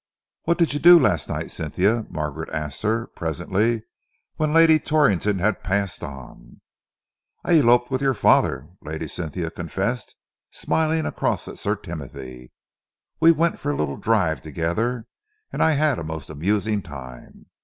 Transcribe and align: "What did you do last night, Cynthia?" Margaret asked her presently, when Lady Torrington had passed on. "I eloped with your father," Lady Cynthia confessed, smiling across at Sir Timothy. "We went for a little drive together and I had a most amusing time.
"What 0.45 0.57
did 0.57 0.73
you 0.73 0.79
do 0.79 0.97
last 0.99 1.29
night, 1.29 1.51
Cynthia?" 1.51 2.07
Margaret 2.09 2.49
asked 2.51 2.81
her 2.81 3.05
presently, 3.05 3.83
when 4.35 4.51
Lady 4.51 4.79
Torrington 4.79 5.37
had 5.37 5.63
passed 5.63 6.01
on. 6.03 6.59
"I 7.45 7.59
eloped 7.59 7.91
with 7.91 8.01
your 8.01 8.15
father," 8.15 8.69
Lady 8.81 9.07
Cynthia 9.07 9.51
confessed, 9.51 10.15
smiling 10.49 11.05
across 11.05 11.47
at 11.47 11.59
Sir 11.59 11.75
Timothy. 11.75 12.51
"We 13.19 13.31
went 13.31 13.59
for 13.59 13.71
a 13.71 13.75
little 13.77 13.97
drive 13.97 14.41
together 14.41 15.05
and 15.53 15.61
I 15.61 15.73
had 15.73 15.99
a 15.99 16.03
most 16.03 16.31
amusing 16.31 16.81
time. 16.81 17.45